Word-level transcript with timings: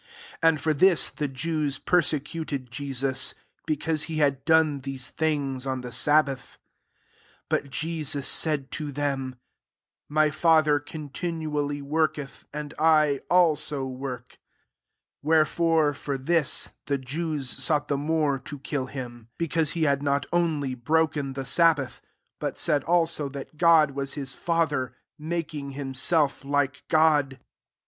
16 0.31 0.37
And 0.49 0.59
for 0.59 0.73
this, 0.73 1.11
the 1.11 1.27
Jews 1.27 1.77
persecuted 1.77 2.71
Jesus, 2.71 3.35
because 3.67 4.05
he 4.05 4.15
had 4.17 4.43
done 4.45 4.79
these 4.79 5.11
things 5.11 5.67
on 5.67 5.81
the 5.81 5.91
sabbath. 5.91 6.57
ir 6.57 7.45
But 7.49 7.69
Jesus 7.69 8.27
said 8.27 8.71
to 8.71 8.91
them$" 8.91 9.35
My 10.17 10.31
Father 10.31 10.79
continually 10.79 11.83
work 11.83 12.17
eth; 12.17 12.45
and 12.51 12.73
I 12.79 13.21
also 13.29 13.85
work." 13.85 14.31
IS 14.31 14.39
Wherefore, 15.21 15.93
for 15.93 16.17
this, 16.17 16.71
the 16.87 16.97
Jews 16.97 17.47
sought 17.47 17.87
the 17.87 17.95
more 17.95 18.39
to 18.39 18.57
kill 18.57 18.87
him; 18.87 19.27
because 19.37 19.73
he 19.73 19.83
had 19.83 20.01
not 20.01 20.25
only 20.33 20.73
broken 20.73 21.33
the 21.33 21.45
sabbath, 21.45 22.01
but 22.39 22.57
said 22.57 22.83
also, 22.85 23.29
that 23.29 23.57
God 23.59 23.91
was 23.91 24.15
his 24.15 24.33
father, 24.33 24.95
making 25.19 25.73
himself 25.73 26.43
like 26.43 26.85
God. 26.89 27.37